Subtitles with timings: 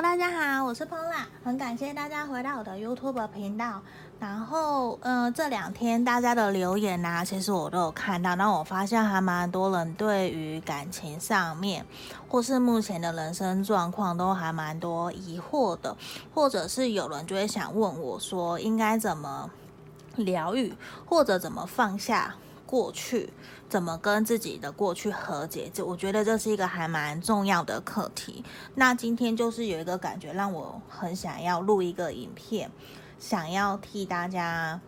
[0.00, 3.82] 大家好，我是 Pola，很感谢大家回到我的 YouTube 频道。
[4.20, 8.36] 然后，嗯、这两天大家的留言啊，其实我都有看到。
[8.36, 11.84] 那我发现还蛮多人对于感情上面，
[12.28, 15.96] 或是目前的人生状况，都还蛮多疑惑的，
[16.32, 19.50] 或者是有人就会想问我说，应该怎么
[20.14, 20.72] 疗愈，
[21.06, 22.36] 或者怎么放下
[22.68, 23.32] 过去。
[23.68, 25.70] 怎么跟自己的过去和解？
[25.72, 28.44] 这我觉得这是一个还蛮重要的课题。
[28.74, 32.70] 那今天就是有一个感觉，让我很想要录一个影片，
[33.18, 34.80] 想要替大家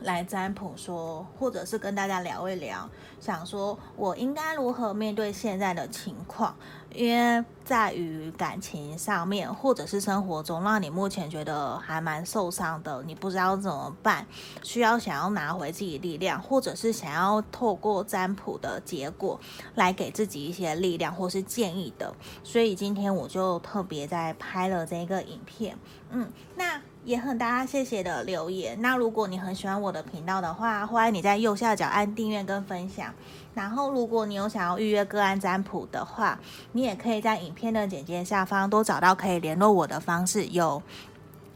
[0.00, 2.88] 来占卜说，或者是跟大家聊一聊，
[3.20, 6.56] 想说我应该如何面对现在的情况。
[6.94, 14.26] 因为在于感情上面，或者是生活中，让你目前觉得还蛮受伤的，你不知道怎么办，
[14.62, 19.38] 需要想要拿回自己力量，或者是想要透过占卜的结果
[19.76, 25.78] 来给自己一些力量或是建议的，所以今天我就特别在拍了这个影片，
[26.10, 28.80] 嗯，那也很大家谢谢的留言。
[28.80, 33.12] 那如果你很喜欢我的频道的话，欢迎你在右下角按订阅跟分享。
[33.54, 36.38] 然后，如果你有想要预约个案占卜的话，
[36.72, 40.46] 你也可以在影片的简介下方都找到可以联络我的方式。
[40.46, 40.82] 有。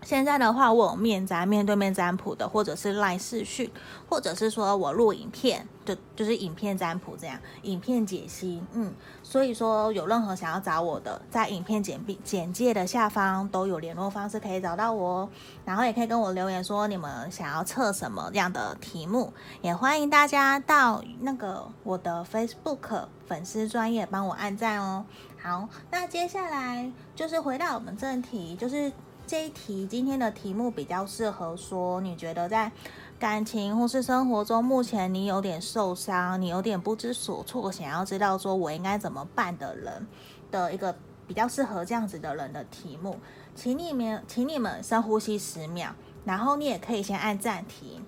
[0.02, 3.70] 现在的话，我有面占面对面占卜的，或者是 LINE 视讯，
[4.06, 8.92] 或者是说我录影片，就就是影片占卜这样，影片解析，嗯，
[9.24, 15.28] 所以说有任何想要找我的，在影片简简介的下方都有联络方式可以找到我，
[15.64, 25.04] 然后也可以跟我留言说你们想要测什么样的题目，也欢迎大家到那个我的 Facebook 粉丝专业帮我按赞哦。
[25.42, 28.92] 好，那接下来就是回到我们正题，就是。
[29.26, 32.70] 这一题今天的题目比较适合说，你觉得在
[33.18, 40.06] 感情或是生活中，目前你有点受伤，你有点不知所措，想要知道说我应该怎么办的人
[40.50, 40.94] 的一个
[41.26, 43.18] 比较适合这样子的人的题目，
[43.54, 48.04] 请你们，请你们深呼吸十秒，然后你也可以先按暂停。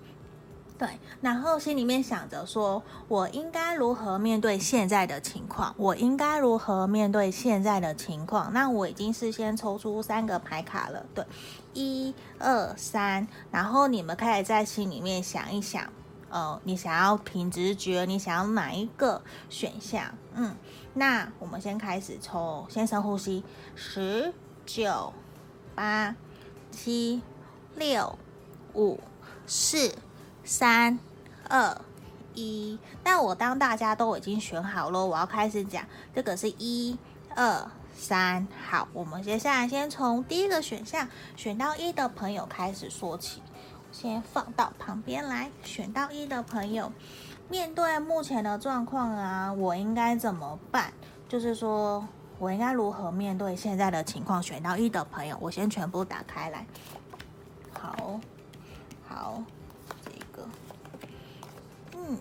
[0.77, 0.87] 对，
[1.21, 5.73] 然后心里面想着说，我应该如何面对现在的情况？
[5.75, 8.53] 我应该如何面对现在的情况？
[8.53, 11.25] 那我已经事先抽出三个牌卡了，对，
[11.73, 15.83] 一二三，然后你们可以在心里面想一想，
[16.29, 20.03] 呃，你想要凭直觉，你想要哪一个选项？
[20.35, 20.55] 嗯，
[20.93, 24.31] 那我们先开始抽，先深呼吸，十、
[24.63, 25.11] 九、
[25.73, 26.15] 八、
[26.69, 27.23] 七、
[27.75, 28.19] 六、
[28.75, 28.99] 五、
[29.47, 29.91] 四。
[30.47, 30.97] 三、
[31.49, 31.81] 二、
[32.33, 35.83] 一，那我当大家都已经选好了，我要开始讲。
[36.15, 36.97] 这个是一、
[37.35, 43.41] 二、三，好，我们接下来先从第一个选项选到一的朋友开始说起，
[43.91, 45.51] 先放到旁边来。
[45.65, 46.93] 选到一的朋友，
[47.49, 50.93] 面对目前的状况啊，我应该怎么办？
[51.27, 52.07] 就是说
[52.39, 54.41] 我应该如何面对现在的情况？
[54.41, 56.65] 选到一的朋友，我先全部打开来。
[57.73, 58.17] 好，
[59.05, 59.43] 好。
[61.99, 62.17] 嗯，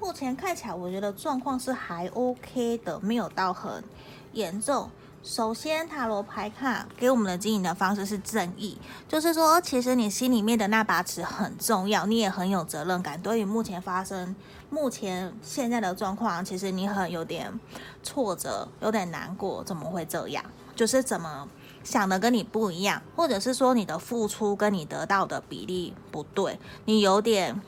[0.00, 3.84] 目前看起来，我觉得状况是还 OK 的，没有到很
[4.32, 4.88] 严重。
[5.22, 13.20] 首先，塔罗牌卡给我们的经营的方式是正义，就是说，其实你心里面的那把尺很重要，你也很有责任感。
[13.20, 14.34] 对于目前发生、
[14.70, 17.60] 目前现在的状况，其实你很有点
[18.02, 20.42] 挫折，有点难过，怎么会这样？
[20.74, 21.46] 就是怎么？
[21.82, 27.58] 想的跟你不一样，或者是说你的付出跟你得到的比例不对，你有点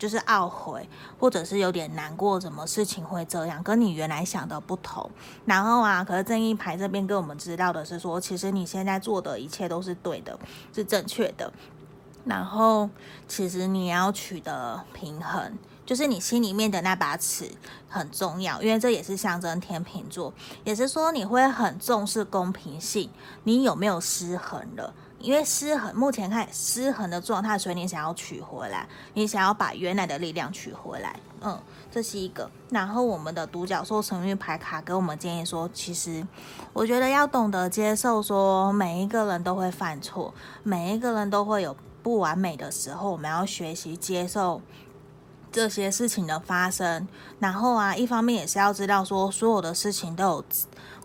[0.00, 0.88] 就是懊悔，
[1.18, 5.08] 或者是有点难过，什么事情会这样，跟你原来想的不同。
[5.44, 10.36] 然后啊，可是正义牌这边跟我们知道的是说，其实你现在做的一切都是对的，
[10.74, 11.52] 是正确的。
[12.24, 12.88] 然后
[13.28, 15.56] 其实你要取得平衡。
[15.86, 17.50] 就是你心里面的那把尺
[17.88, 20.32] 很重要，因为这也是象征天秤座，
[20.62, 23.10] 也是说你会很重视公平性。
[23.42, 24.94] 你有没有失衡了？
[25.20, 31.14] 因为失衡，目前看失衡的状态，所以你想要取回来，你想要把原来的力量取回来。
[31.42, 31.58] 嗯，
[31.90, 32.50] 这是一个。
[32.70, 36.26] 然后我们的独角兽神諭牌卡给我们建议说，其实
[36.72, 40.32] 我觉得要懂得接受，说每一个人都会犯错，
[40.62, 44.60] 每一个人都会有不完美的时候，我们要学习接受。
[45.52, 47.08] 这些事情的发生，
[47.40, 50.44] 然后啊，一方面也是要知道说，所有的事情都有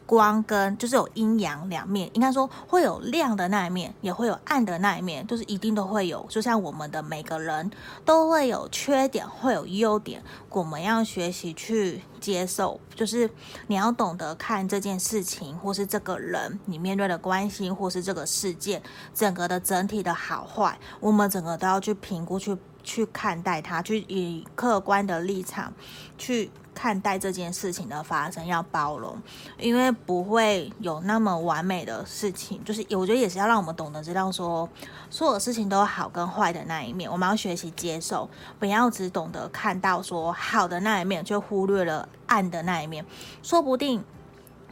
[0.06, 6.26] 光跟，就是有阴阳两面，应该说会有亮的那一面，也会有暗的那一面，就是一定都会有。
[6.30, 7.70] 就像我们的每个人
[8.04, 13.30] 都会有缺点，会有优点，我们要学习去接受，就是
[13.68, 18.82] 你要懂得看这件事情，或是这个人你面对的关系，或是这个事件
[19.14, 22.56] 整个的整体的好坏，我们整个都要去评估去。
[22.86, 25.74] 去看待它，去以客观的立场
[26.18, 29.18] 去看待这件事情的发生，要包容，
[29.58, 32.64] 因为不会有那么完美的事情。
[32.64, 34.70] 就是我觉得也是要让我们懂得知道说，
[35.10, 38.30] 所有事情都有好跟坏的那一面，我们要学习接受，
[38.60, 43.06] 不要只懂得看到说好的那一面，就忽略了暗的那一面，
[43.42, 44.04] 说不定。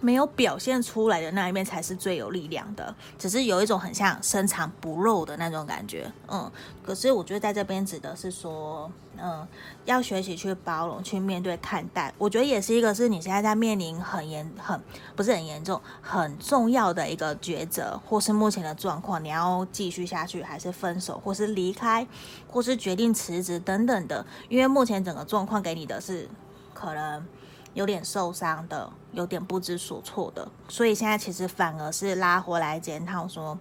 [0.04, 6.52] 没有表现出来的那一面才是最有力量的，只是有一种很像深藏不露的那种感觉，嗯。
[6.84, 9.48] 可是我觉得在这边指的是说，嗯，
[9.86, 12.14] 要学习去包容、去面对、看待。
[12.18, 14.78] 我觉得也是一个是你现在在面临很严、很
[15.16, 22.06] 不是很严重、很重要的一个抉择，或是目前的状况，你要继续下去，还是分手，或是离开，
[22.50, 24.26] 或是决定辞职等等的。
[24.50, 26.28] 因为目前整个状况给你的是
[26.74, 27.26] 可能。
[27.74, 33.58] 有点受伤的，有点不知所措的，所以现在其实反而是拉回来检讨，说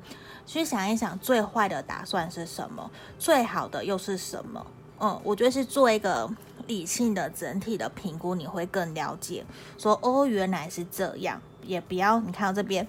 [0.46, 4.66] 去想一想最坏的打算是什么，最好的又是什么？
[5.00, 6.30] 嗯，我觉得是做一个
[6.66, 9.44] 理性的整体的评估，你会更了解。
[9.78, 12.86] 说哦，原来是这样，也不要你看到这边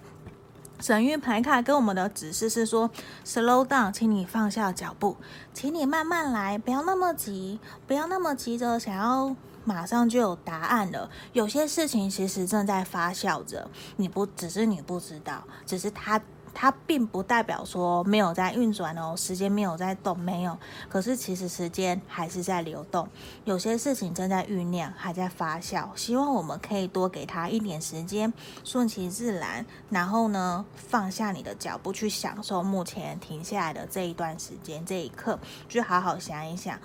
[0.79, 2.89] 神諭牌卡跟我们的指示是说
[3.25, 5.15] ，slow down，请你放下脚步，
[5.53, 9.35] 请你慢慢来，不要那么急，不要那么急着想要。
[9.65, 11.09] 马上就有答案了。
[11.31, 16.21] 有些事情其实正在发酵着，你不只是你不知道，只是它
[16.53, 20.55] 它并不代表说没有在运转哦，时间没有在动，没有。
[20.87, 23.07] 可是其实时间还是在流动，
[23.43, 25.89] 有些事情正在酝酿，还在发酵。
[25.95, 28.31] 希望我们可以多给他一点时间，
[28.63, 29.65] 顺其自然。
[29.89, 36.79] 然后呢，放下你的脚步，去享受目前停下来的这一段时间，这一刻，去好好想一想。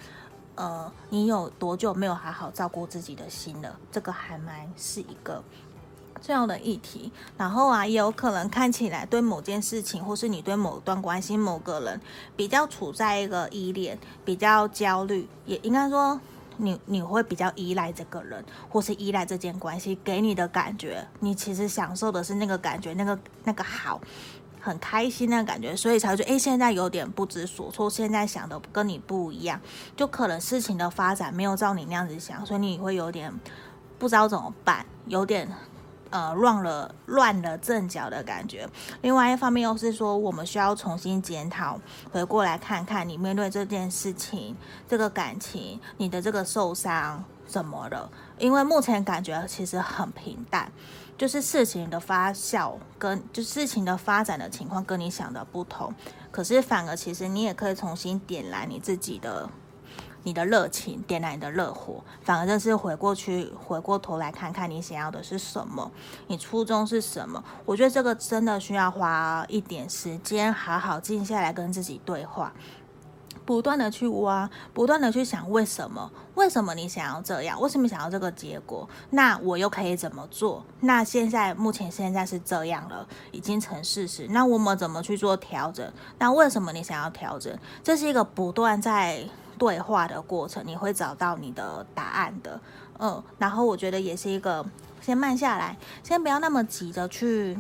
[0.59, 3.79] 呃，你有多久没有好好照顾自己的心了？
[3.93, 5.41] 这个还蛮是一个
[6.21, 7.13] 重要的议题。
[7.37, 12.01] 然后啊，也有可能看起来对某件事情，或是你对某段关系、某个人
[12.35, 16.21] 比较处在一个依恋，比较焦虑，也应该说
[16.57, 21.07] 你你会比较依赖这个人，或是依赖这件关系给你的感觉。
[21.21, 24.01] 你其实享受的是那个感觉，那个那个好。
[24.61, 29.61] 很开心的感觉，所以才会觉得，诶，现在有点不知所措，现在想的跟你不一样，
[29.97, 33.33] 就可能事情的发展没有照你那样子想，所以你会有点
[33.99, 35.49] 不知道怎么办，有点
[36.11, 38.69] 呃乱了乱了阵脚的感觉。
[39.03, 44.57] 另外一方面又是说，我们需要重新检讨，回过来看看你面对这件事情、
[44.87, 48.09] 这个感情、你的这个受伤怎么了？
[48.39, 50.71] 因为目前感觉其实很平淡。
[51.17, 55.93] 就是事情的发酵跟就事情的发展的情况跟你想的不同，
[56.31, 59.51] 可是反而其实你也可以重新点燃你自己的
[60.23, 65.91] 你的热情，点燃你的热火，反而就是回过去回过头来看看你想要的是什么，
[66.29, 67.43] 你初衷是什么？
[67.65, 72.53] 我觉得这个真的需要花一点时间，好好静下来跟自己对话。
[73.49, 76.13] 不断的去挖，不断的去想为什么？
[76.35, 77.59] 为什么你想要这样？
[77.59, 78.87] 为什么想要这个结果？
[79.09, 80.63] 那我又可以怎么做？
[80.81, 84.27] 那现在目前现在是这样了，已经成事实。
[84.29, 85.91] 那我们怎么去做调整？
[86.19, 87.59] 那为什么你想要调整？
[87.83, 89.25] 这是一个不断在
[89.57, 92.61] 对话的过程，你会找到你的答案的。
[92.99, 94.63] 嗯，然后我觉得也是一个
[95.01, 97.59] 先慢下来，先不要那么急着去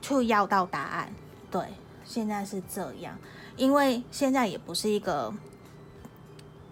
[0.00, 1.14] 去要到答案。
[1.48, 1.62] 对，
[2.04, 3.16] 现在是这样。
[3.56, 5.32] 因为现在也不是一个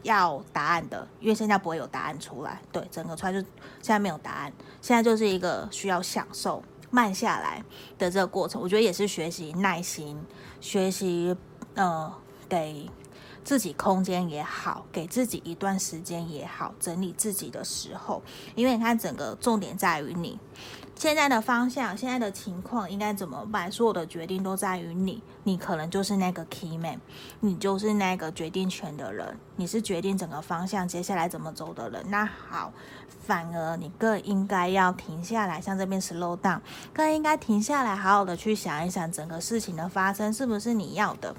[0.02, 2.60] 要答案的，因为现在不会有答案出来。
[2.72, 3.48] 对，整个出来就现
[3.82, 7.62] 在没有答案，现在就是一个需要享受慢下来
[7.98, 8.60] 的这个过程。
[8.60, 10.18] 我觉得也是学习耐心，
[10.60, 11.36] 学习
[11.74, 12.12] 呃
[12.48, 12.88] 给
[13.44, 18.22] 自己空间也好，给自己一段时间也好，整理自己的时候。
[18.54, 20.38] 因为你看，整个重点在于你。
[21.00, 23.72] 现在的方向，现在的情况应该怎么办？
[23.72, 27.00] 所有的决定都在于你，你可能就是那个 key man，
[27.40, 32.04] 你就是那个决定权的人，你是决定整个方向接下来怎么走的人。
[32.10, 32.70] 那好，
[33.18, 36.60] 反而你更应该要停下来，像这边 slow down，
[36.92, 41.34] 更应该停下来，好好的去想一想整个事情的发生是不是你要的。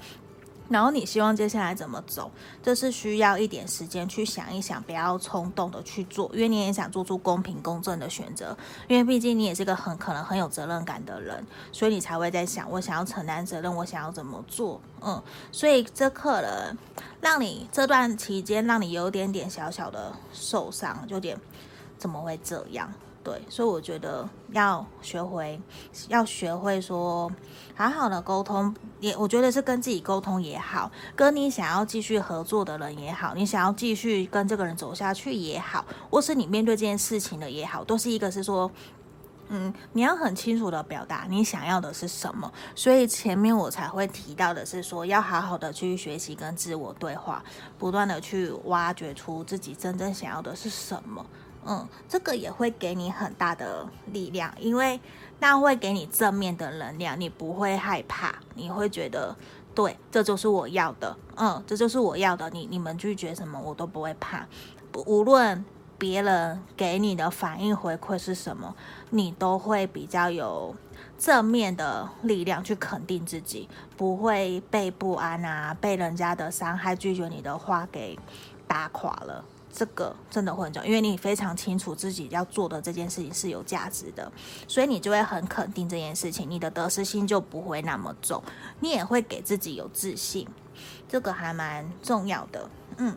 [0.72, 2.30] 然后你希望接下来怎么走？
[2.62, 8.56] 这是需要一点时间去想一想，不要冲动的去做，因为你也想做出公平公正的选择。
[8.88, 14.80] 因为毕竟你也是个很可能很有责任感的人，所以你才会在想，我想要承担责任，我想要怎么做？
[15.02, 16.76] 嗯，所以这可能
[17.20, 21.38] 让你这段期间让你有点点小小的受伤，有点
[21.98, 22.92] 怎么会这样？
[23.24, 25.60] 对，所以我觉得要学会，
[26.08, 27.30] 要学会说
[27.76, 38.68] 好好的沟通，也我觉得是跟自己沟通也好，跟你想要继续合作的人也好，你想要继续跟这个人走下去也好，或是你面对这件事情的也好，都是一个是说，
[39.50, 47.44] 嗯，你要很清楚的表达你想要的是什么，所以前面我才会提到的是说，要好好的去学习跟自我对话，
[47.78, 51.24] 不断的去挖掘出自己真正想要的是什么。
[51.66, 55.00] 嗯，这个也会给你很大的力量，因为
[55.38, 59.36] 那会给你正面的能量，你不会害怕，你会觉得
[59.74, 61.16] 对，这就是我要的。
[61.36, 62.50] 嗯，这就是我要的。
[62.50, 64.46] 你你们拒绝什么，我都不会怕，
[65.06, 65.64] 无论。
[65.98, 68.74] 别人给你的反应回馈是什么，
[69.10, 70.74] 你都会比较有
[71.16, 78.18] 正面的力量去肯定自己，不会被不安啊，被人家的伤害、拒绝你的话给
[78.66, 79.44] 打垮了。
[79.72, 84.30] 这个真的会很重，因为你非常清楚自己要做的这件事情是有价值的，
[84.68, 88.42] 所以你就会很肯定这件事情，你的得失心就不会那么重，
[88.80, 90.46] 你也会给自己有自信，
[91.08, 93.16] 这个还蛮重要的，嗯。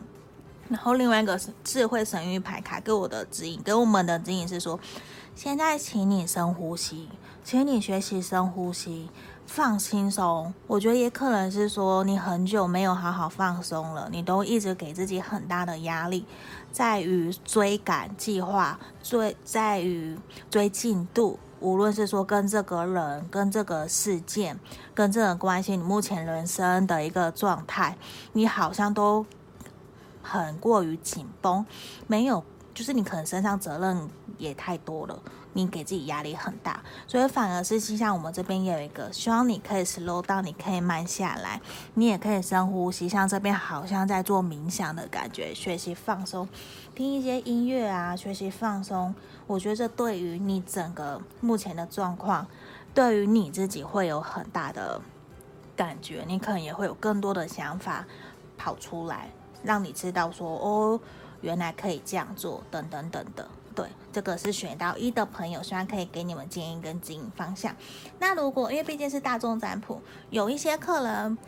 [0.68, 4.76] 然后另外一个智慧神谕牌卡给我的指引，给我们的指引是说，
[5.36, 7.10] 现在请你深呼吸，
[7.44, 9.10] 请你学习深呼吸，
[9.46, 10.54] 放轻松。
[10.66, 16.24] 我觉得也可能是说你很久没有好好放松了，你都一直给自己很大的压力，
[16.72, 20.18] 在于追赶计划，追在于
[20.50, 24.58] 追进度，无论是说跟这个人、跟这个事件、
[24.94, 27.98] 跟这个关系，你目前人生的一个状态，
[28.32, 29.26] 你好像都。
[30.28, 31.64] 很过于紧绷，
[32.08, 32.42] 没有，
[32.76, 34.06] 就是你可能身上责任
[34.36, 35.18] 也太多了，
[35.54, 41.58] 你给自己压力很大，所以反而是像我们这边也有一个，希望你可以 slow down，你可以慢下来，
[41.94, 46.46] 你也可以深呼吸，像这边好像在做冥想的感觉，学习放松，
[46.94, 49.14] 听一些音乐啊，学习放松，
[49.46, 52.46] 我觉得这对于你整个目前的状况，
[52.92, 55.00] 对于你自己会有很大的
[55.74, 58.04] 感觉，你可能也会有更多的想法
[58.58, 59.30] 跑出来。
[59.62, 61.00] 让你知道说哦，
[61.46, 63.46] 原来可以这样做，等等等等。
[63.72, 67.72] 对，这个是选到一的朋友，希望可以给你们建议跟指引方向。
[68.18, 71.38] 那如果因为毕竟是大众占卜，有一些客人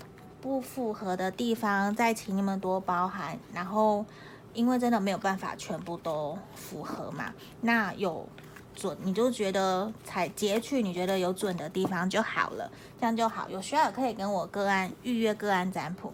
[0.41, 3.37] 不符合的地方，再请你们多包涵。
[3.53, 4.07] 然后，
[4.55, 8.29] 因为真的没有办法全部都符合嘛，那有
[8.75, 13.49] 准你就觉得采截取你觉得有准的地方就好了，这样就好。
[13.49, 16.13] 有需要可以跟我个案预约个案占卜。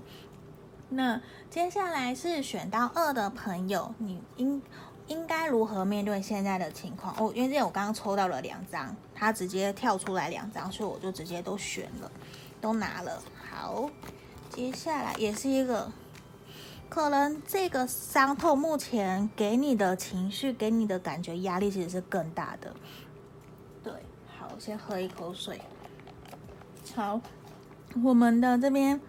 [0.90, 1.20] 那
[1.54, 4.61] 接下来是选到二的朋友，你应
[5.06, 7.14] 应该如何面对现在的情况？
[7.16, 12.11] 哦，因为这我刚刚抽到了两张，他直接跳出来两张，所以我就直接都选了，
[12.61, 13.23] 都拿了。
[13.49, 13.88] 好，
[14.50, 15.92] 接下来也是一个，
[16.88, 22.75] 可能这个伤痛目前给你的情绪，给你的感觉压力其实是更大的。
[23.84, 23.92] 对，
[24.37, 25.61] 好，先喝一口水。
[26.96, 27.20] 好，
[28.02, 29.00] 我们的这边。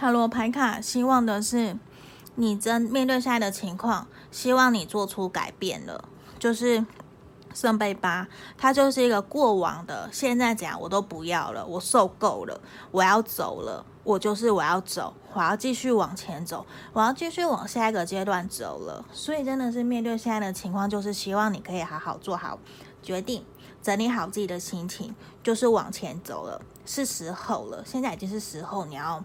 [0.00, 1.76] 塔罗牌卡希望的是
[2.36, 6.08] 你真面对现在的情况，希望你做出改变了。
[6.38, 6.86] 就是
[7.52, 8.26] 圣杯八，
[8.56, 12.58] 它就是一个过往的，现在讲我都不要了，我受够了，
[12.90, 16.64] 我要走了，我就是我要走，我要继续往前走，
[16.94, 19.04] 我要继续往下一个阶段走了。
[19.12, 22.58] 所以真的是面对现在的情况，就是希望你可以好好做好
[23.02, 23.44] 决定，
[23.82, 27.84] 整理好自己的心情，就是往前走了，是时候了。
[27.84, 29.22] 现在已经是时候，你要。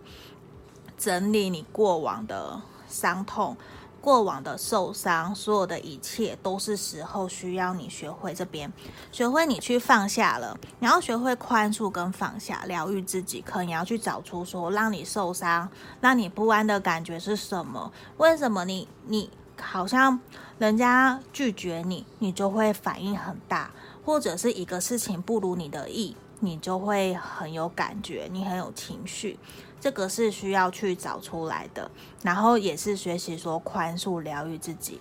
[0.98, 3.56] 整理你过往的伤痛、
[4.02, 8.72] 过往的受伤，所有的一切都是时候需要你学会这边，
[9.12, 13.42] 学会你去放下了，你要学会宽恕跟放下，疗愈自己。
[13.42, 17.92] 可你要去找出说让你受伤、让你不安的感觉是什么？
[18.18, 20.20] 为什么你你好像
[20.60, 23.72] 人家拒绝你，你就会反应很大，
[24.06, 29.40] 或者是一个事情不如你的意，你就会很有感觉，你很有情绪。
[29.86, 31.92] 这个是需要去找出来的，
[32.24, 35.00] 然后也是学习说宽恕、疗愈自己，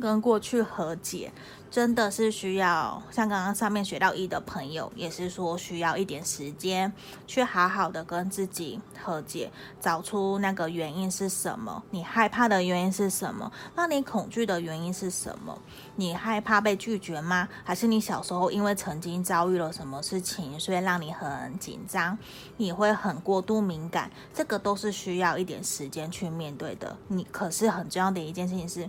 [0.00, 1.32] 跟过去和解。
[1.70, 6.90] 真的是需要像刚刚上面学到一的朋友，也是说需要一点时间
[7.26, 15.58] 去好好的跟自己和解，找出那个原因是什么，你害怕的原因是什么，让你恐惧的原因是什么？
[15.96, 17.46] 你害怕被拒绝吗？
[17.62, 22.16] 还是你小时候因为曾经遭遇了什么事情，所以让你很紧张，
[22.56, 24.10] 你会很过度敏感？
[24.32, 26.96] 这个都是需要一点时间去面对的。
[27.08, 28.88] 你可是很重要的一件事情是，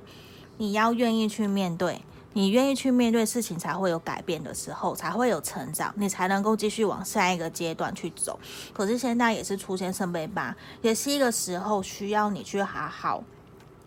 [0.60, 2.00] 你要愿意去面对。
[2.34, 8.40] 你愿意去面对事情，才会有改变的时候，才会有成长，你才能够继续往下一个阶段去走。
[8.72, 13.24] 可是现在也是出现圣杯八，也是一个时候需要你去好好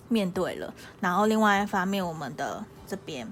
[0.09, 0.75] 面对了。
[0.99, 3.31] 然后另外一方面，我们的这边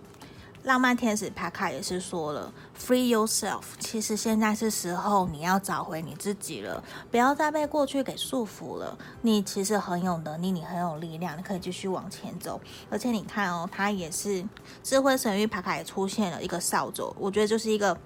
[0.65, 3.63] 浪漫天使帕卡也是说了，Free yourself。
[3.79, 8.97] 其实现在是时候你要找回你自己了，不要再被过去给束缚了。
[9.23, 12.61] 你其实很有能力，你很有力量，你可以继续往前走。
[12.91, 14.45] 而且你看哦，他也是
[14.83, 17.97] 智慧神域帕卡也出现了一个扫帚，我觉得就是一个。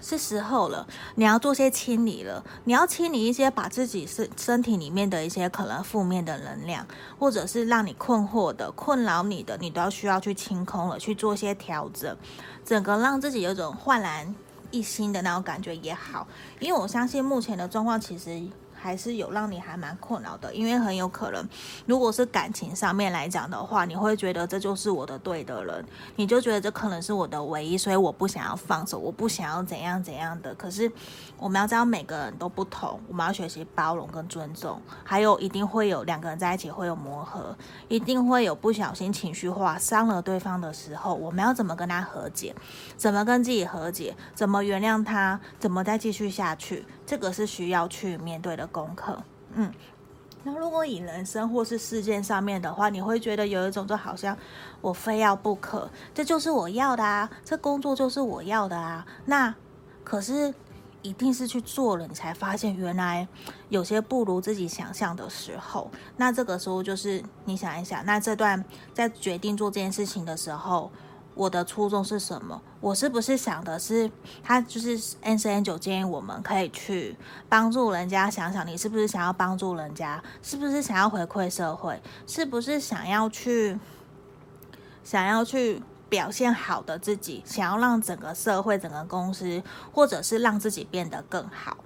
[0.00, 2.44] 是时候了，你要做些清理了。
[2.64, 6.86] 你要清理一些把自己身身体里面的一些可能负面的能量，
[7.18, 12.16] 或者是让你困惑的、困扰你的，你都要需要去清空了，去做些调整，
[12.64, 14.34] 整个让自己有种焕然
[14.70, 16.26] 一新的那种感觉也好。
[16.60, 18.46] 因为我相信目前的状况其实。
[18.86, 21.44] 还是有让你还蛮困扰的，因为很有可能，
[21.86, 30.54] 如果是感情上面来讲的话，你会觉得这就是我的对的人，你就觉得这可能是我的唯一，所以我不想要放手，我不想要怎样怎样的。
[30.54, 30.88] 可是
[31.36, 37.56] 我们要知道每个人都不同，我们要学习包容跟尊重，还有一定会有两个人在一起会有磨合，
[37.88, 42.54] 一定会有不小心情绪化伤了对方的时候，我们要怎么跟他和解，
[42.96, 46.86] 怎么跟自己和解，怎么原谅他，怎么再继续下去。
[47.04, 49.18] 这个是需要去面对的功课，
[49.54, 49.72] 嗯，
[50.42, 54.36] 那如果以人生或是事件上面的话，你会觉得有一种就好像
[54.82, 59.54] 我非要不可，这就是我要的啊，这工作就是我要的啊，那
[60.04, 60.52] 可是
[61.00, 63.26] 一定是去做了，你才发现原来
[63.70, 70.90] 有些不如自己想象的时候，那这个时候就是你想一想，那这段在决定做这件事情的时候。
[71.36, 72.60] 我的初衷是什么？
[72.80, 74.10] 我是不是想的是，
[74.42, 77.14] 他就是 Angel 建议我们可以去
[77.46, 78.30] 帮助人家。
[78.30, 80.22] 想想你是不是想要帮助人家？
[80.42, 82.00] 是不是想要回馈社会？
[82.26, 83.78] 是不是想要去
[85.04, 87.42] 想要去表现好的自己？
[87.44, 89.62] 想要让整个社会、整个公司，
[89.92, 91.76] 或者是让自己变得更好？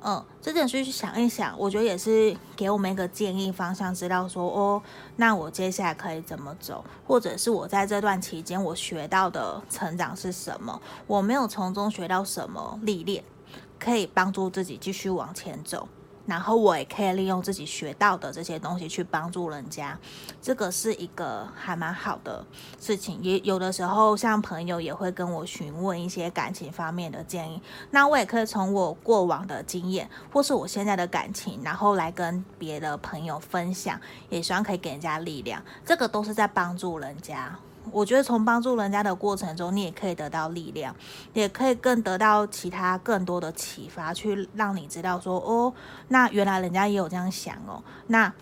[0.00, 4.82] 嗯，这件事去想一想，我觉得也是给我们一个建议方向，知道说哦，
[5.16, 13.24] 那我接下来可以怎么走，或者是我在这段期间我学到的成长是什么，我没有从中学到什么历练，
[13.78, 15.88] 可以帮助自己继续往前走。
[16.28, 19.98] 然后我也可以利用自己学到的这些东西去帮助人家，
[20.42, 22.44] 这个是一个还蛮好的
[22.78, 23.18] 事情。
[23.22, 35.62] 也有的时候，像朋友也会跟我询问一些感情方面的建议，那我也可以从我过往的经验，或是我现在的感情，然后来跟别的朋友分享，也希望可以给人家力量。
[35.86, 37.58] 这个都是在帮助人家。
[37.92, 40.94] 我觉得从帮助人家的过程中，你也可以得到力量，
[41.32, 45.72] 也可以更得到其他更多的启发，去让你知道说，哦，
[46.08, 48.32] 那原来人家也有这样想哦，那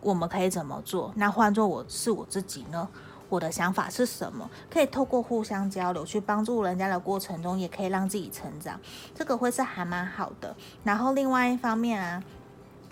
[0.00, 1.12] 我们可以怎么做？
[1.16, 2.88] 那换做我是我自己呢？
[3.28, 4.48] 我的想法是什么？
[4.70, 8.80] 可以透过互相交流去帮助人家的过程中，也可以让自己成长，
[9.14, 10.54] 这个会是还蛮好的。
[10.84, 12.22] 然后另外一方面啊。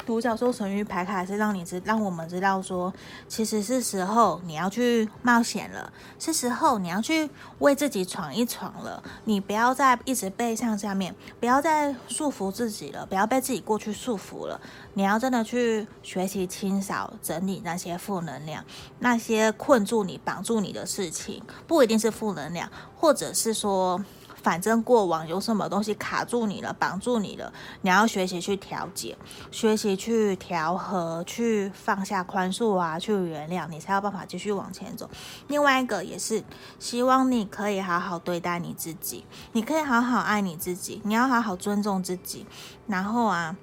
[0.06, 2.92] 独角兽神諭牌卡是让你知，让我们知道说，
[3.26, 7.28] 其实是时候你要去冒险了，是时候你要去
[7.60, 9.02] 为自己闯一闯了。
[9.24, 14.60] 你不要再一直背向下面，不要再束缚自己了，不要被自己过去束缚了。
[14.92, 18.64] 你要真的去学习清扫、整理那些负能量，
[18.98, 24.04] 那些困住你、绑住你的事情，不一定是负能量，或者是说。
[24.44, 29.16] 反正过往有什么东西卡住你了、绑住你了，你要学习去调节，
[29.50, 35.08] 学习去调和，去放下、宽恕啊，去原谅，你才有办法继续往前走。
[35.48, 36.44] 另外一个也是
[36.78, 42.44] 希望你可以好好对待你自己，你可以好好爱你自己，你要好好尊重自己。
[42.86, 43.56] 然后啊，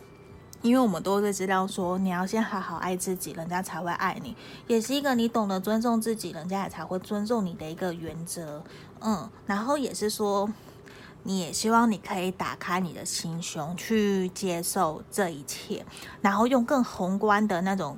[0.64, 8.64] 因为我们都会知道说，你要先好好爱自己，人家才会爱你，也是一个你懂得尊重自己，人家也才会尊重你的一个原则。
[9.02, 10.50] 嗯，然后也是说。
[11.24, 15.86] 你也希望你可以打开你的心胸，去接受这一切，
[16.22, 17.98] 然后用更宏观的那种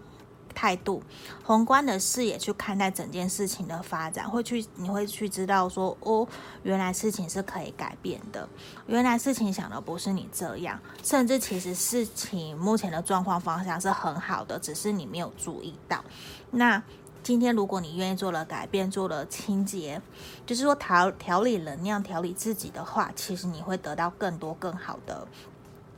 [0.54, 1.02] 态度、
[1.44, 6.28] 宏观的视野去看待整件事情的发展，会去你会去知道说，哦，
[6.64, 8.48] 原来事情是可以改变的，
[8.88, 16.04] 原来事情想的不是你这样，甚至其实事情目前的状况方向是很好的，只是你没有注意到。
[16.52, 16.84] 那。
[17.24, 20.02] 今天，如果你愿意做了改变，做了清洁，
[20.46, 25.26] 就是说调调理能量、调理自己的话，其实你会得到更多更好的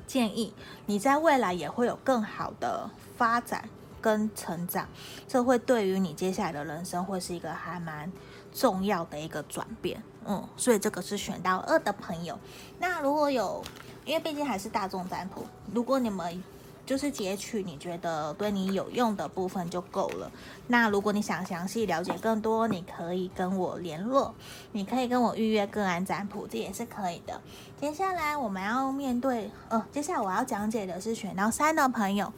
[0.05, 0.53] 建议。
[0.85, 3.67] 你在未来也会有更好的发展
[3.99, 4.87] 跟成长，
[5.27, 8.11] 这会对于你接下来的人生会是一个还蛮
[8.53, 10.03] 重要的一个转变。
[10.27, 12.37] 嗯，所以这个是选到二的朋友。
[12.77, 13.63] 那如果有，
[14.05, 16.43] 因为毕竟还是大众占卜，如果你们。
[16.85, 20.31] 就是截取你觉得对你有用的部分就够了。
[20.67, 24.33] 那如果你想详细了解更多，你可以跟我联络，
[24.71, 27.41] 你可以跟我预约个案占卜，这也是可以的。
[27.81, 32.31] 接下来我们要面对，呃，接下来我要讲解的是选到三的朋友。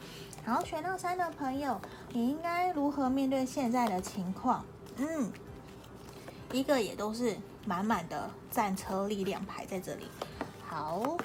[0.46, 1.80] 好，选到三的朋友，
[2.14, 4.64] 你应该如何面对现在的情况？
[4.96, 5.30] 嗯，
[6.54, 10.06] 一个也都是满满的战车力量牌在这里。
[10.66, 11.18] 好，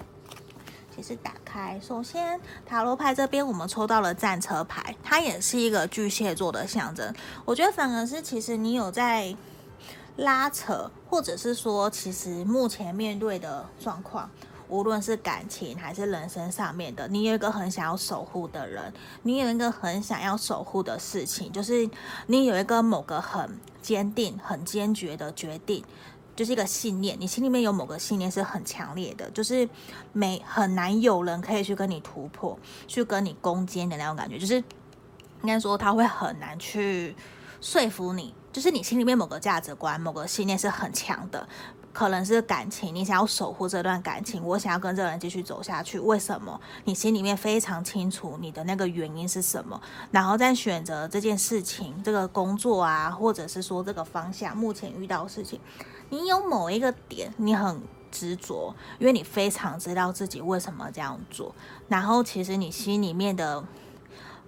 [1.02, 7.14] 是打开，首先塔罗牌这边我们抽到了战车牌，它也是一个巨蟹座的象征。
[7.44, 9.34] 我觉得反而是其实你有在
[10.16, 14.30] 拉扯，或者是说其实目前面对的状况。
[14.68, 18.90] 无论是感情还是人生上面的，你有一个很想要守护的人，
[19.22, 21.86] 你有一个很想要守护的事情，就是
[22.28, 25.84] 你有一个某个很坚定、很坚决的决定，
[26.34, 29.68] 就是一个信念，你心里面有某个信念是很强烈的，就是
[30.12, 37.14] 没很难有人可以去跟你突破、去跟你攻坚的那种感觉，就是应该说他会很难去
[37.60, 41.48] 说服你，就是你心里面某个价值观、某个信念是很强的。
[41.92, 45.98] 可能是感情，你想要守护这段感情，我想要跟这个人继续走下去。
[46.00, 46.58] 为什么？
[46.84, 49.78] 你心里面非常清楚你的那个原因是什么，
[50.10, 55.60] 然后再选择这件事情、这个工作啊，或者是说这个方向，目前遇到的事情，
[56.12, 61.54] 你有某一个点你很执着，因为你非常知道自己为什么这样做，
[61.88, 63.64] 然后其实你心里面的。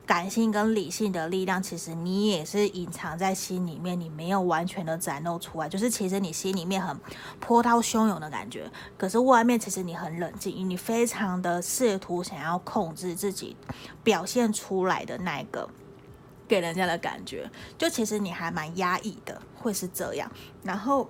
[0.07, 5.67] 感性跟理性的力量，其实你也是隐藏在心里面，你没有完全的展露出来。
[5.67, 6.95] 就是其实你心里面很
[7.41, 13.57] 波涛汹涌的感觉，可是外面其实你很冷静，你非常的试图想要控制自己
[14.03, 15.67] 表现出来的那个
[16.47, 20.31] 给人家的感觉，就其实你还蛮压抑的，会是这样。
[20.63, 21.09] 然后。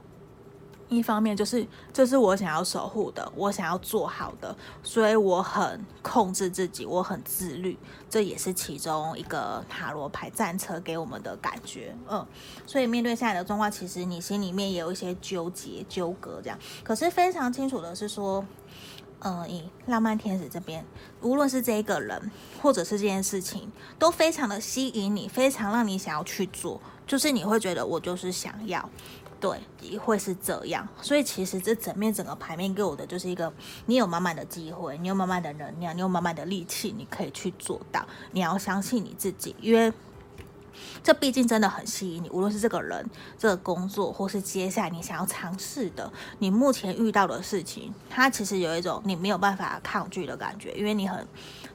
[0.94, 7.76] 一方面就是这是我想要守护的，我想要做好的，所以我很控制自己，我很自律，
[8.08, 11.94] 这也是其中一个塔罗牌战车给我们的感觉。
[12.08, 12.26] 嗯，
[12.66, 16.58] 所以面对现在的状况，其实你心里面也有一些纠结、纠葛这样。
[16.82, 18.44] 可是非常清楚的是说，
[19.20, 20.84] 嗯，以浪漫天使这边，
[21.22, 22.30] 无论是这一个人
[22.60, 28.88] 或者是这件事情，都非常的吸引你，非常让你想要去做，就是你会觉得我就是想要。
[29.44, 33.52] 对，也会是这样，所以其实这整面整个牌面给我的就是一个，
[33.84, 38.02] 你有满满的机会，你有满满的能量，你有满满的力气，你可以去做到。
[38.32, 39.92] 你要相信你自己，因为
[41.02, 42.30] 这毕竟真的很吸引你。
[42.30, 43.08] 无论是这个人、
[43.38, 51.26] 这个工作，或是接下来你想要尝试的，你目前遇到的事情，它其实有一种你没有办法抗拒的感觉，因为你很，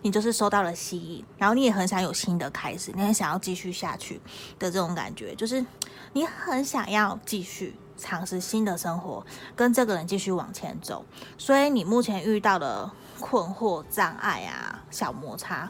[0.02, 4.22] 你就是受到了吸引，然后你也很想有新的开始，你很想要继续下去
[4.58, 5.66] 的这种感觉，就是。
[6.12, 9.24] 你很想要继续尝试新的生活，
[9.56, 11.06] 跟这个人继续往前走，
[11.38, 15.70] 所以你目前遇到的困惑、障碍啊、小摩擦，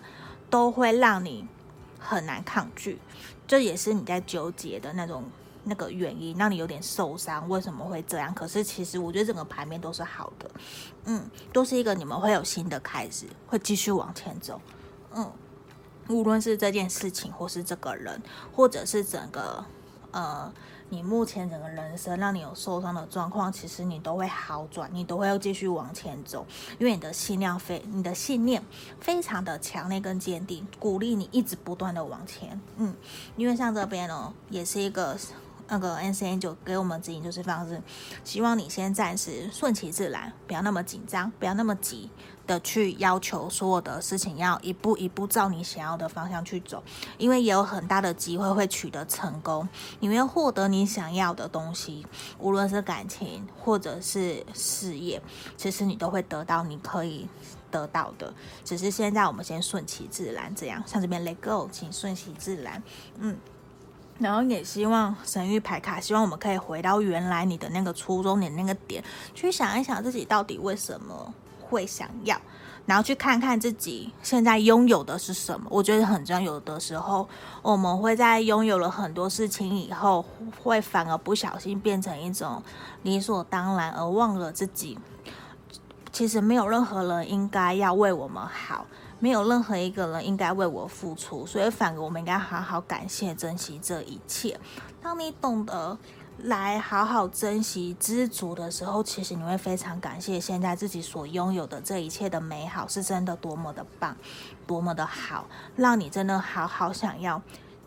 [0.50, 1.46] 都会让你
[2.00, 3.00] 很难抗拒。
[3.50, 5.24] 这也是你在纠结的那种
[5.64, 7.50] 那个原因，让你有点受伤。
[7.50, 8.32] 为什么会这样？
[8.36, 10.52] 可是其实我觉得整个牌面都是好的，
[11.06, 14.62] 嗯，都是一个你们会有新的开始，会继续往前走，
[15.16, 15.32] 嗯，
[16.10, 18.22] 无论是这件事情，或是这个人，
[18.54, 19.66] 或者是整个。
[20.12, 20.52] 呃，
[20.90, 26.46] 你目前整个人生让你有受伤的状况，其实你都会好转，你都会要继续往前走，
[26.80, 28.64] 因为你的信念非你的信念
[29.00, 32.60] 非常的强烈跟坚定，鼓励你一直不断的往前。
[32.78, 32.96] 嗯，
[33.36, 35.16] 因为像这边呢，也是一个
[35.68, 37.80] 那个 NCN 就给我们指引，就是方式，
[38.24, 42.10] 希望你先暂时顺其自然，不要那么紧张，不要那么急。
[42.50, 46.84] 的去要求所有的事情要一步一步照你想要的方向去走，
[47.20, 52.08] 因为也有很大的机会会取得成功，你会获得你想要的东西，
[52.40, 55.22] 无论是感情或者是事业，
[55.56, 57.28] 其实你都会得到你可以
[57.70, 58.34] 得到的。
[58.66, 62.82] 只是现在我们先顺其自然，这样像这边 Let Go，请顺其自然，
[63.20, 63.38] 嗯，
[64.18, 69.04] 然后也希望神域牌卡，希望我们可以回到原来你的那个初衷，你那个点，
[69.36, 71.32] 去想一想自己到底为什么。
[71.70, 72.36] 会想要，
[72.86, 75.68] 然后去看看自己现在拥有的是什么。
[75.70, 76.42] 我觉得很重要。
[76.42, 77.28] 有的时候，
[77.62, 80.26] 我们会在拥有了很多事情以后，
[80.64, 82.64] 会反而不小心变成一种
[83.04, 84.98] 理所当然，而忘了自己。
[86.12, 88.88] 其实没有任何人应该要为我们好，
[89.20, 91.46] 没有任何一个人应该为我付出。
[91.46, 94.60] 所以，反而我们应该好好感谢、珍惜这一切。
[95.02, 95.98] 当你懂得。
[96.44, 104.16] 来好好珍惜、知足的时候，其实你会非常感谢现在自己所拥有的这一切的美好，是真的多么的棒，
[104.66, 107.42] 多么的好，让你真的好好想要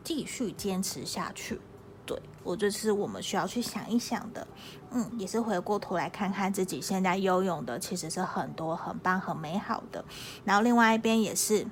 [0.05, 1.61] 继续坚持下去。
[2.05, 4.47] 对，我这是我们需要去想一想的，
[4.91, 10.05] 嗯，也是回过头来看看自己现在拥有的，其实是很多很棒、很美好的。
[10.45, 11.67] 然后另外一边也是。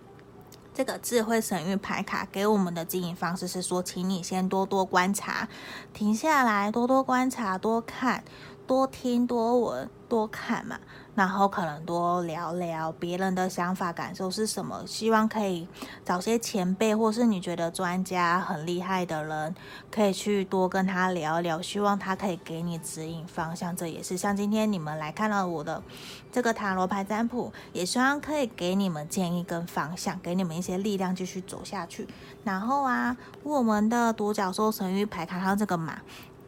[0.73, 5.49] 这个智慧神域牌卡给我们的经营方式是说，请你先多多观察，
[5.93, 8.23] 停下来，多多观察，多看，
[8.71, 10.79] 多听多闻多看嘛。
[11.17, 15.67] 然后可能多聊聊别人的想法感受是什么，希望可以
[16.05, 19.53] 找些前辈或是你觉得专家很厉害的人，
[19.91, 23.75] 可以去多跟他聊聊，希望他可以给你指引方向。
[23.75, 25.83] 这也是像今天你们来看到我的
[26.31, 32.07] 这个塔罗牌占卜，也希望可以给你们建议跟方向，给你们一些力量继续走下去。
[32.45, 35.99] 然后啊，我们的独角兽神域牌卡上这个马，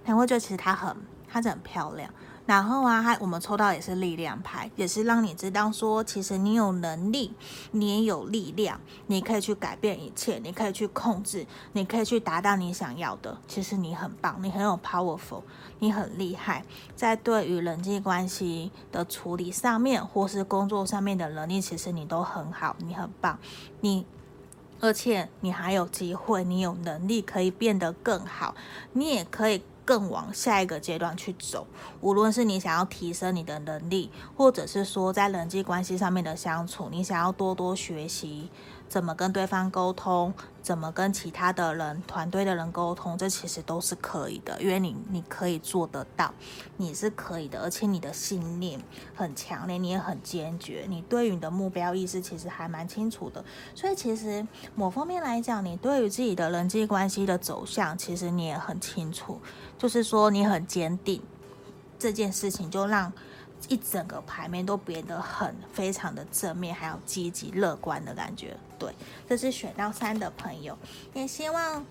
[0.04, 0.96] 你会觉得其实它很，
[1.32, 2.10] 它很漂亮。
[2.44, 7.32] 然后啊，还我们抽到也是力量牌，也是让你知道说，其实你有能力，
[7.70, 13.38] 你也有力量，你可以去改变一切，你可以去控制，你可以去达到你想要的。
[13.46, 15.42] 其实你很棒，你很有 powerful，
[15.78, 16.64] 你很厉害，
[16.96, 23.38] 在对于人际关系的处理上面，或是工作上面的能力，其实你都很好，你很棒，
[23.82, 24.04] 你
[24.80, 28.56] 而且你还有机会，你有能力可以变得更好，
[28.94, 29.62] 你也可以。
[29.84, 31.66] 更往下一个阶段去走，
[32.00, 38.50] 无论是你想要提升你的能力，或者是说在人际关系上面的相处，你想要多多学习。
[38.92, 40.34] 怎么跟对方沟通？
[40.60, 43.16] 怎么跟其他的人、团队的人沟通？
[43.16, 46.34] 这其实都是可以的，因为你你可以做得到，
[46.76, 48.78] 你是可以的，而且你的信念
[49.14, 53.42] 很强烈，你也很坚决，你对于你的目标意识其实还蛮清楚的。
[53.74, 59.40] 所以其实某方面来讲，你对于自己的人际关系的走向，其实你也很清楚，
[59.78, 61.22] 就是说你很坚定
[61.98, 63.10] 这件事情，就让。
[63.68, 68.56] 一整个牌面都变得很非常的正面，还有积极乐观的感觉。
[68.78, 68.94] 对，
[69.28, 70.76] 这是选到三的朋友，
[71.14, 71.84] 也希望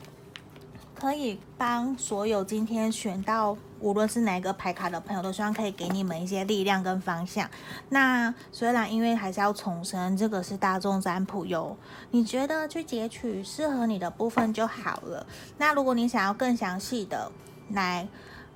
[0.94, 7.50] 可以帮所有今天选到无论是哪个牌卡的朋友，都希望可以给你们一些力量跟方向。
[7.90, 11.76] 那虽然因为还是要重申，这个是大众占卜，哟
[12.12, 15.26] 你觉得去截取适合你的部分就好了。
[15.58, 17.32] 那如果你想要更详细的
[17.72, 18.08] 来。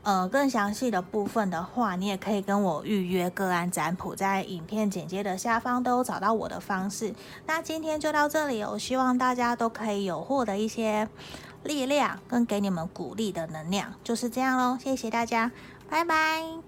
[0.06, 7.12] 呃，更详细的部分的话，你也可以跟我预约个案占卜，在影片简介的下方都有找到我的方式。
[7.48, 11.10] 那今天就到这里，我希望大家都可以有获得一些
[11.64, 14.78] 力量，跟给你们鼓励的能量，就是这样喽。
[14.80, 15.52] 谢谢大家，
[15.90, 16.65] 拜拜。